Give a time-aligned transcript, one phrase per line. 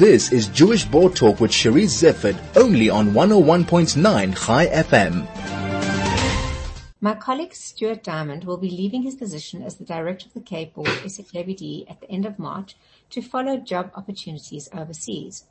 [0.00, 5.26] This is Jewish Board Talk with Charisse Zeifert, only on 101.9 Chai FM.
[7.02, 10.72] My colleague Stuart Diamond will be leaving his position as the director of the Cape
[10.72, 12.76] Board SAJBD at the end of March
[13.10, 15.44] to follow job opportunities overseas.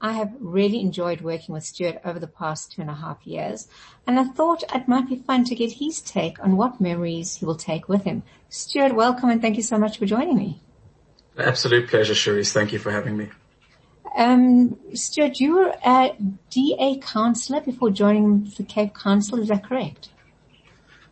[0.00, 3.68] I have really enjoyed working with Stuart over the past two and a half years,
[4.04, 7.44] and I thought it might be fun to get his take on what memories he
[7.44, 8.24] will take with him.
[8.48, 10.60] Stuart, welcome and thank you so much for joining me.
[11.38, 12.50] Absolute pleasure, Cherise.
[12.50, 13.30] Thank you for having me.
[14.16, 16.16] Um, Stuart, you were a
[16.50, 20.10] DA councillor before joining the Cape Council, is that correct?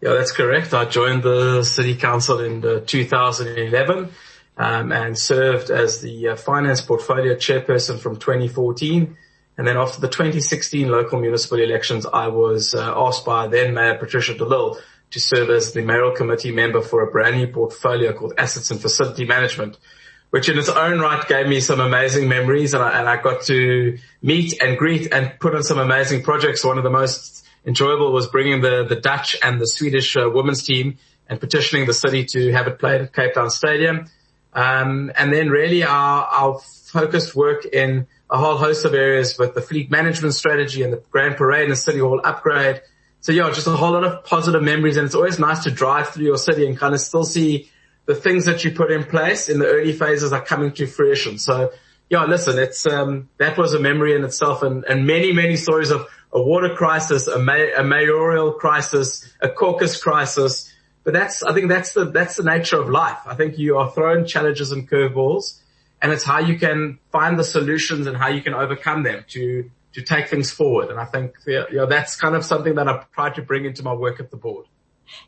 [0.00, 0.74] Yeah, that's correct.
[0.74, 4.10] I joined the City Council in uh, 2011
[4.56, 9.16] um, and served as the uh, Finance Portfolio Chairperson from 2014.
[9.56, 13.96] And then after the 2016 local municipal elections, I was uh, asked by then Mayor
[13.96, 14.78] Patricia de Lille
[15.10, 18.80] to serve as the mayoral committee member for a brand new portfolio called Assets and
[18.80, 19.78] Facility Management,
[20.30, 23.42] which in its own right gave me some amazing memories and I, and I got
[23.44, 26.64] to meet and greet and put on some amazing projects.
[26.64, 30.62] One of the most enjoyable was bringing the, the Dutch and the Swedish uh, women's
[30.64, 34.06] team and petitioning the city to have it played at Cape Town Stadium.
[34.52, 39.54] Um, and then really our, our focused work in a whole host of areas with
[39.54, 42.82] the fleet management strategy and the grand parade and the city hall upgrade.
[43.20, 46.10] So yeah, just a whole lot of positive memories and it's always nice to drive
[46.10, 47.70] through your city and kind of still see
[48.08, 51.38] the things that you put in place in the early phases are coming to fruition.
[51.38, 51.72] So
[52.08, 55.90] yeah, listen, it's, um, that was a memory in itself and, and many, many stories
[55.90, 60.72] of a water crisis, a, may, a mayoral crisis, a caucus crisis.
[61.04, 63.18] But that's, I think that's the, that's the nature of life.
[63.26, 65.60] I think you are thrown challenges and curveballs
[66.00, 69.70] and it's how you can find the solutions and how you can overcome them to,
[69.92, 70.88] to take things forward.
[70.88, 74.18] And I think, that's kind of something that I've tried to bring into my work
[74.18, 74.64] at the board.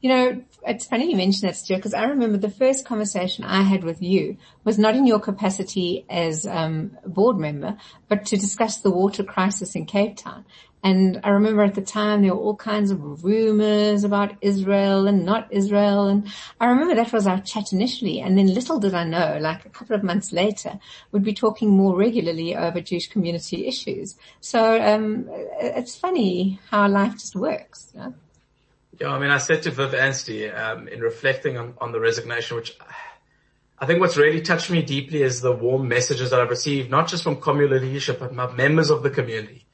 [0.00, 3.62] You know, it's funny you mention that, Stuart, because I remember the first conversation I
[3.62, 7.76] had with you was not in your capacity as um, board member,
[8.08, 10.44] but to discuss the water crisis in Cape Town.
[10.84, 15.24] And I remember at the time there were all kinds of rumors about Israel and
[15.24, 16.08] not Israel.
[16.08, 16.28] And
[16.60, 18.20] I remember that was our chat initially.
[18.20, 20.78] And then little did I know, like a couple of months later,
[21.10, 24.16] we'd be talking more regularly over Jewish community issues.
[24.40, 25.26] So, um,
[25.58, 27.90] it's funny how life just works.
[27.94, 28.14] You know?
[29.00, 32.56] Yeah, I mean, I said to Viv Anstey, um, in reflecting on, on the resignation,
[32.56, 32.76] which
[33.78, 37.08] I think what's really touched me deeply is the warm messages that I've received, not
[37.08, 39.66] just from communal leadership, but my members of the community.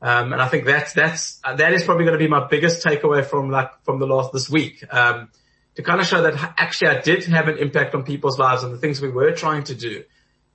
[0.00, 3.24] Um, and I think that's, that's, that is probably going to be my biggest takeaway
[3.24, 4.84] from like, from the last, this week.
[4.94, 5.30] Um,
[5.74, 8.72] to kind of show that actually I did have an impact on people's lives and
[8.72, 10.04] the things we were trying to do.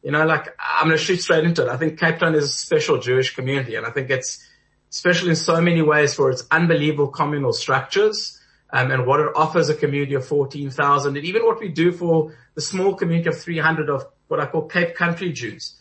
[0.01, 1.69] You know, like I'm going to shoot straight into it.
[1.69, 4.45] I think Cape Town is a special Jewish community and I think it's
[4.93, 8.39] special in so many ways for its unbelievable communal structures.
[8.71, 12.35] Um, and what it offers a community of 14,000 and even what we do for
[12.55, 15.75] the small community of 300 of what I call Cape Country Jews.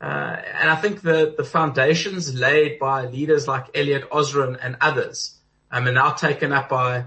[0.00, 5.38] Uh, and I think the, the foundations laid by leaders like Elliot Osron and others
[5.72, 7.06] um, are now taken up by,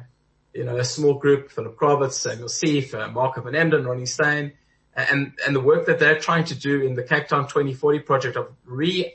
[0.54, 4.54] you know, a small group, Philip Krawitz, Samuel Seeff, uh, Marco van Embden, Ronnie Stein,
[4.96, 8.36] and, and the work that they're trying to do in the Cape Town 2040 project
[8.36, 9.14] of re,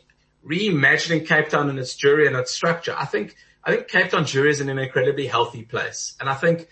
[0.48, 2.94] reimagining Cape Town and its Jewry and its structure.
[2.96, 6.14] I think, I think Cape Town Jewry is in an incredibly healthy place.
[6.20, 6.68] And I think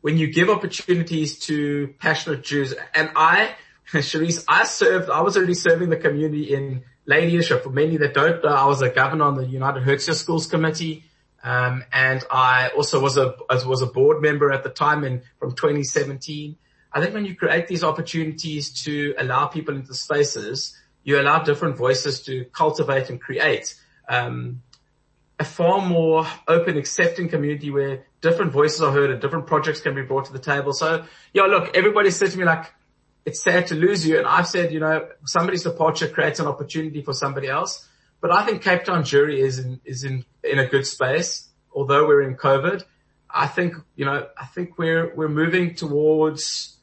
[0.00, 3.54] when you give opportunities to passionate Jews, and I,
[3.92, 7.62] Charisse, I served, I was already serving the community in leadership.
[7.62, 11.04] For many that don't know, I was a governor on the United Herzlia Schools Committee.
[11.42, 15.52] Um, and I also was a, was a board member at the time in, from
[15.52, 16.56] 2017.
[16.92, 21.76] I think when you create these opportunities to allow people into spaces, you allow different
[21.76, 23.74] voices to cultivate and create,
[24.08, 24.62] um,
[25.38, 29.94] a far more open, accepting community where different voices are heard and different projects can
[29.94, 30.72] be brought to the table.
[30.72, 32.72] So yeah, look, everybody said to me like,
[33.24, 34.18] it's sad to lose you.
[34.18, 37.86] And I've said, you know, somebody's departure creates an opportunity for somebody else.
[38.20, 41.48] But I think Cape Town Jewry is in, is in, in a good space.
[41.72, 42.82] Although we're in COVID,
[43.30, 46.77] I think, you know, I think we're, we're moving towards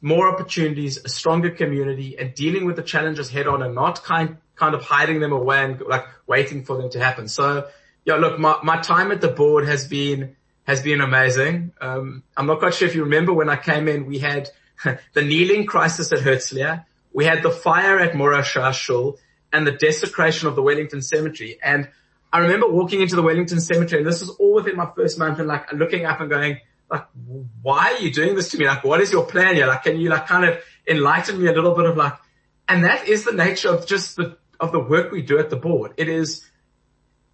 [0.00, 4.36] more opportunities, a stronger community and dealing with the challenges head on and not kind,
[4.54, 7.28] kind of hiding them away and like waiting for them to happen.
[7.28, 7.68] So
[8.04, 10.36] yeah, look, my, my time at the board has been,
[10.66, 11.72] has been amazing.
[11.80, 14.50] Um, I'm not quite sure if you remember when I came in, we had
[15.14, 16.84] the kneeling crisis at Herzlia.
[17.12, 19.18] We had the fire at Morasha Shul
[19.52, 21.58] and the desecration of the Wellington Cemetery.
[21.62, 21.88] And
[22.32, 25.38] I remember walking into the Wellington Cemetery and this was all within my first month
[25.38, 26.60] and like looking up and going,
[26.90, 27.06] like,
[27.62, 28.66] why are you doing this to me?
[28.66, 29.66] Like, what is your plan here?
[29.66, 32.14] Like, can you like kind of enlighten me a little bit of like,
[32.68, 35.56] and that is the nature of just the, of the work we do at the
[35.56, 35.94] board.
[35.96, 36.44] It is,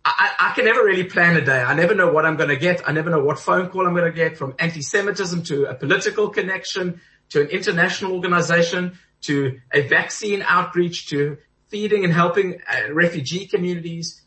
[0.04, 1.62] I, I can never really plan a day.
[1.62, 2.86] I never know what I'm going to get.
[2.86, 6.28] I never know what phone call I'm going to get from anti-Semitism to a political
[6.28, 13.46] connection to an international organization, to a vaccine outreach, to feeding and helping uh, refugee
[13.46, 14.22] communities.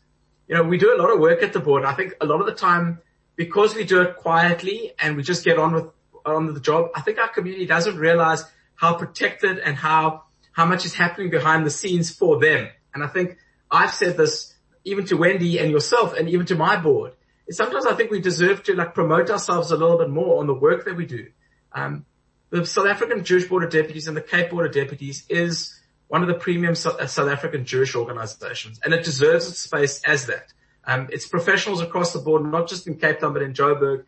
[0.48, 1.84] You know, we do a lot of work at the board.
[1.84, 3.00] I think a lot of the time,
[3.38, 5.86] because we do it quietly and we just get on with,
[6.26, 8.44] on the job, I think our community doesn't realize
[8.74, 12.68] how protected and how, how much is happening behind the scenes for them.
[12.92, 13.38] And I think
[13.70, 14.54] I've said this
[14.84, 17.12] even to Wendy and yourself and even to my board.
[17.48, 20.54] Sometimes I think we deserve to like promote ourselves a little bit more on the
[20.54, 21.28] work that we do.
[21.72, 22.04] Um,
[22.50, 26.22] the South African Jewish Board of Deputies and the Cape Board of Deputies is one
[26.22, 30.52] of the premium South African Jewish organizations and it deserves its space as that.
[30.88, 34.04] Um, it's professionals across the board, not just in Cape Town, but in Joburg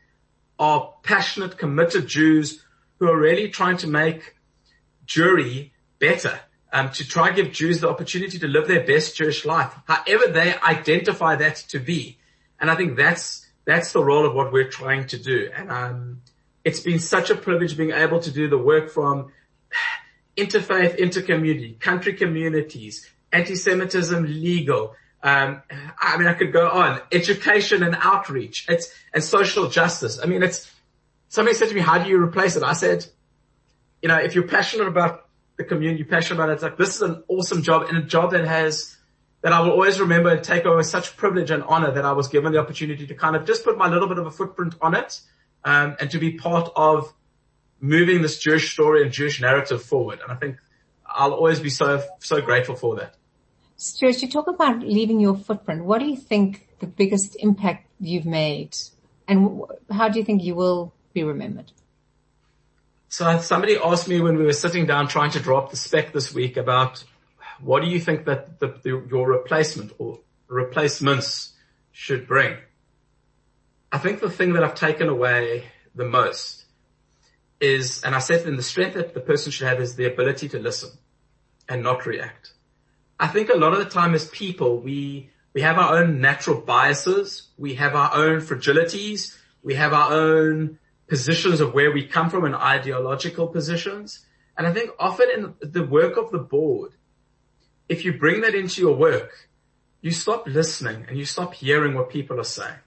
[0.59, 2.65] are passionate, committed Jews
[2.99, 4.35] who are really trying to make
[5.07, 6.41] Jewry better,
[6.73, 10.29] um, to try and give Jews the opportunity to live their best Jewish life, however
[10.29, 12.19] they identify that to be.
[12.59, 15.51] And I think that's, that's the role of what we're trying to do.
[15.55, 16.23] And, um,
[16.65, 19.33] it's been such a privilege being able to do the work from
[20.37, 24.95] interfaith, intercommunity, country communities, anti-Semitism legal.
[25.23, 25.63] Um,
[25.99, 28.67] I mean, I could go on education and outreach.
[28.69, 30.19] It's, and social justice.
[30.23, 30.71] I mean, it's,
[31.29, 32.63] somebody said to me, how do you replace it?
[32.63, 33.07] I said,
[34.03, 35.27] you know, if you're passionate about
[35.57, 38.03] the community, you're passionate about it, it's like, this is an awesome job and a
[38.03, 38.97] job that has,
[39.43, 42.29] that I will always remember and take over such privilege and honor that I was
[42.29, 44.95] given the opportunity to kind of just put my little bit of a footprint on
[44.95, 45.21] it
[45.65, 47.13] um, and to be part of
[47.79, 50.21] moving this Jewish story and Jewish narrative forward.
[50.23, 50.57] And I think
[51.07, 53.17] I'll always be so, so grateful for that.
[53.81, 55.87] Stuart, you talk about leaving your footprint.
[55.87, 58.77] What do you think the biggest impact you've made
[59.27, 61.73] and how do you think you will be remembered?
[63.09, 66.35] So somebody asked me when we were sitting down trying to drop the spec this
[66.35, 67.03] week about
[67.63, 71.55] what do you think that the, the, your replacement or replacements
[71.91, 72.59] should bring?
[73.91, 76.67] I think the thing that I've taken away the most
[77.61, 80.51] is, and I said in the strength that the person should have is the ability
[80.51, 80.91] to listen
[81.67, 82.53] and not react.
[83.21, 86.59] I think a lot of the time as people, we, we have our own natural
[86.59, 87.49] biases.
[87.59, 89.37] We have our own fragilities.
[89.63, 94.25] We have our own positions of where we come from and ideological positions.
[94.57, 96.93] And I think often in the work of the board,
[97.91, 99.51] if you bring that into your work,
[100.01, 102.79] you stop listening and you stop hearing what people are saying.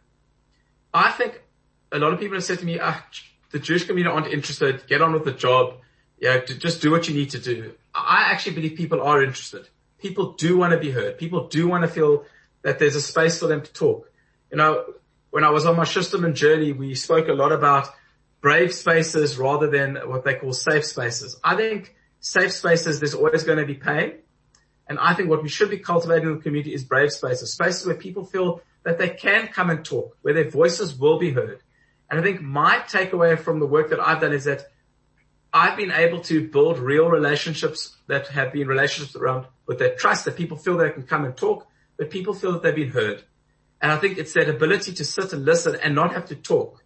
[0.92, 1.44] I think
[1.92, 3.06] a lot of people have said to me, ah,
[3.52, 4.88] the Jewish community aren't interested.
[4.88, 5.76] Get on with the job.
[6.20, 7.74] Yeah, just do what you need to do.
[7.94, 9.68] I actually believe people are interested.
[10.04, 11.18] People do want to be heard.
[11.18, 12.26] People do want to feel
[12.62, 14.12] that there's a space for them to talk.
[14.52, 14.84] You know,
[15.32, 17.88] when I was on my Schusterman journey, we spoke a lot about
[18.42, 21.40] brave spaces rather than what they call safe spaces.
[21.42, 24.16] I think safe spaces, there's always going to be pain.
[24.88, 27.88] And I think what we should be cultivating in the community is brave spaces, spaces
[27.88, 31.62] where people feel that they can come and talk, where their voices will be heard.
[32.12, 34.68] And I think my takeaway from the work that I've done is that
[35.54, 40.26] I've been able to build real relationships that have been relationships around with that trust
[40.26, 43.24] that people feel they can come and talk, but people feel that they've been heard.
[43.80, 46.84] And I think it's that ability to sit and listen and not have to talk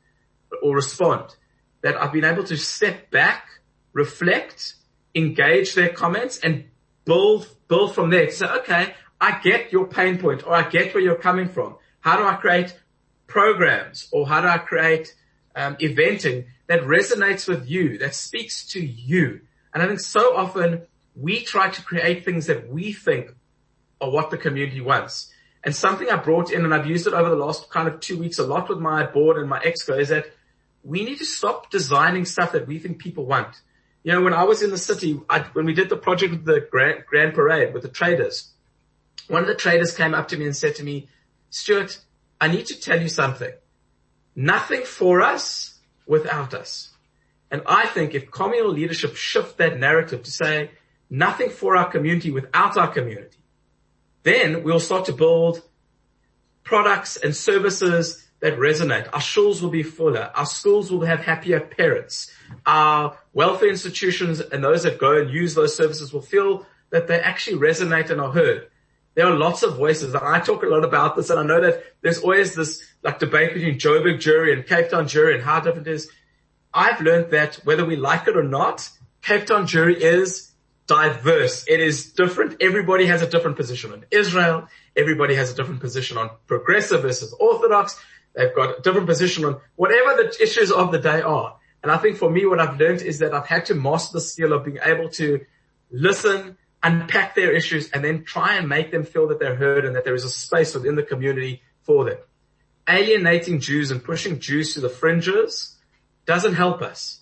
[0.61, 1.35] or respond
[1.81, 3.47] that I've been able to step back,
[3.93, 4.75] reflect,
[5.15, 6.65] engage their comments and
[7.05, 10.93] build, build from there to say, okay, I get your pain point or I get
[10.93, 11.77] where you're coming from.
[12.01, 12.77] How do I create
[13.27, 15.15] programs or how do I create
[15.55, 19.41] um, eventing that resonates with you, that speaks to you?
[19.73, 20.83] And I think so often
[21.15, 23.33] we try to create things that we think
[23.99, 25.31] are what the community wants.
[25.63, 28.17] And something I brought in and I've used it over the last kind of two
[28.17, 30.27] weeks a lot with my board and my exco is that
[30.83, 33.61] we need to stop designing stuff that we think people want.
[34.03, 36.45] You know, when I was in the city, I, when we did the project with
[36.45, 38.51] the grand, grand parade with the traders,
[39.27, 41.09] one of the traders came up to me and said to me,
[41.49, 41.99] Stuart,
[42.39, 43.51] I need to tell you something.
[44.35, 45.76] Nothing for us
[46.07, 46.91] without us.
[47.51, 50.71] And I think if communal leadership shift that narrative to say
[51.09, 53.37] nothing for our community without our community,
[54.23, 55.61] then we'll start to build
[56.63, 59.07] products and services that resonate.
[59.13, 60.31] Our schools will be fuller.
[60.35, 62.31] Our schools will have happier parents.
[62.65, 67.19] Our welfare institutions and those that go and use those services will feel that they
[67.19, 68.69] actually resonate and are heard
[69.17, 71.59] there are lots of voices and I talk a lot about this and I know
[71.59, 75.59] that there's always this like debate between Joburg Jewry and Cape Town Jewry and how
[75.59, 76.07] different it is.
[76.71, 78.87] I've learned that whether we like it or not,
[79.23, 80.51] Cape Town Jewry is
[80.85, 81.65] diverse.
[81.67, 82.61] It is different.
[82.61, 84.67] Everybody has a different position on Israel.
[84.95, 87.99] Everybody has a different position on progressive versus orthodox.
[88.35, 91.57] They've got a different position on whatever the issues of the day are.
[91.81, 94.21] And I think for me, what I've learned is that I've had to master the
[94.21, 95.43] skill of being able to
[95.89, 99.95] listen, unpack their issues and then try and make them feel that they're heard and
[99.95, 102.17] that there is a space within the community for them.
[102.87, 105.75] Alienating Jews and pushing Jews to the fringes
[106.25, 107.19] doesn't help us.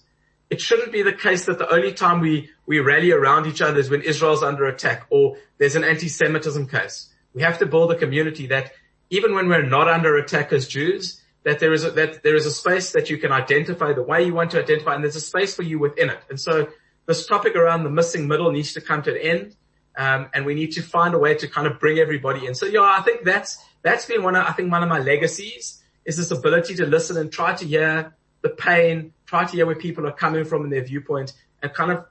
[0.50, 3.80] It shouldn't be the case that the only time we we rally around each other
[3.80, 7.10] is when Israel's under attack or there's an anti-Semitism case.
[7.34, 8.72] We have to build a community that
[9.10, 12.46] even when we're not under attack as Jews, that there is a, that there is
[12.46, 15.22] a space that you can identify the way you want to identify and there's a
[15.22, 16.20] space for you within it.
[16.30, 16.68] And so
[17.06, 19.56] this topic around the missing middle needs to come to an end.
[19.98, 22.54] Um, and we need to find a way to kind of bring everybody in.
[22.54, 25.82] So yeah, I think that's, that's been one of, I think one of my legacies
[26.04, 29.76] is this ability to listen and try to hear the pain, try to hear where
[29.76, 31.32] people are coming from in their viewpoint
[31.62, 32.06] and kind of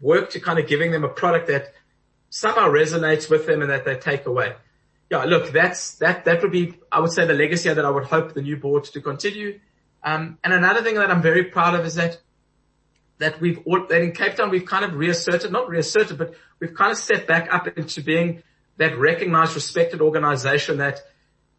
[0.00, 1.72] work to kind of giving them a product that
[2.28, 4.54] somehow resonates with them and that they take away.
[5.10, 8.04] Yeah, look, that's, that, that would be, I would say the legacy that I would
[8.04, 9.58] hope the new board to continue.
[10.04, 12.20] Um, and another thing that I'm very proud of is that
[13.20, 16.74] that we've all, that in Cape Town we've kind of reasserted, not reasserted, but we've
[16.74, 18.42] kind of stepped back up into being
[18.78, 21.00] that recognized, respected organization that,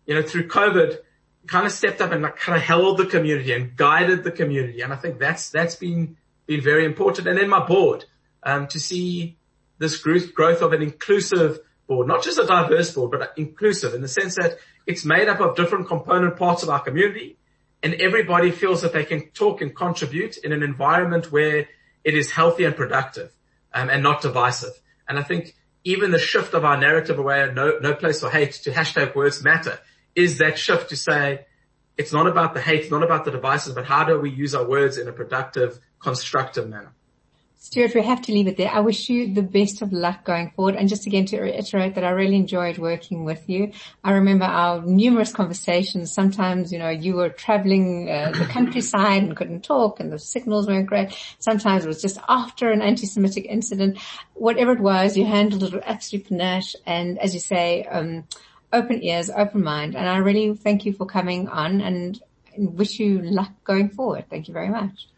[0.07, 0.97] you know, through COVID
[1.45, 4.81] kind of stepped up and like kind of held the community and guided the community.
[4.81, 7.27] And I think that's, that's been, been very important.
[7.27, 8.05] And then my board,
[8.41, 9.37] um, to see
[9.77, 14.01] this growth, growth of an inclusive board, not just a diverse board, but inclusive in
[14.01, 17.37] the sense that it's made up of different component parts of our community
[17.83, 21.67] and everybody feels that they can talk and contribute in an environment where
[22.03, 23.31] it is healthy and productive
[23.73, 24.73] um, and not divisive.
[25.07, 28.53] And I think even the shift of our narrative away, no, no place for hate
[28.63, 29.79] to hashtag words matter
[30.15, 31.45] is that shift to say
[31.97, 34.53] it's not about the hate, it's not about the devices, but how do we use
[34.53, 36.93] our words in a productive, constructive manner.
[37.63, 38.71] Stuart, we have to leave it there.
[38.71, 40.75] I wish you the best of luck going forward.
[40.75, 43.71] And just again to reiterate that I really enjoyed working with you.
[44.03, 46.11] I remember our numerous conversations.
[46.11, 50.65] Sometimes, you know, you were traveling uh, the countryside and couldn't talk and the signals
[50.65, 51.15] weren't great.
[51.37, 53.99] Sometimes it was just after an anti-Semitic incident.
[54.33, 56.75] Whatever it was, you handled it with absolute panache.
[56.87, 58.23] And as you say, um,
[58.73, 59.95] open ears, open mind.
[59.95, 62.19] And I really thank you for coming on and
[62.57, 64.25] wish you luck going forward.
[64.31, 65.09] Thank you very much.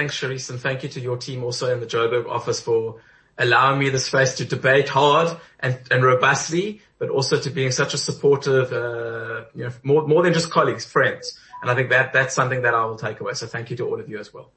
[0.00, 3.02] Thanks, Charisse, and thank you to your team also in the Joburg office for
[3.36, 7.92] allowing me the space to debate hard and, and robustly, but also to being such
[7.92, 11.38] a supportive, uh, you know, more, more than just colleagues, friends.
[11.60, 13.34] And I think that that's something that I will take away.
[13.34, 14.50] So thank you to all of you as well.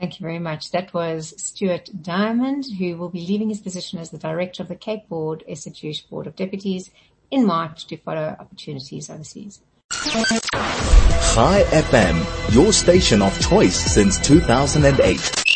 [0.00, 0.72] Thank you very much.
[0.72, 4.74] That was Stuart Diamond, who will be leaving his position as the director of the
[4.74, 6.90] Cape Board, SA Jewish Board of Deputies
[7.30, 9.60] in March to follow opportunities overseas.
[11.38, 15.47] Chai FM, your station of choice since 2008.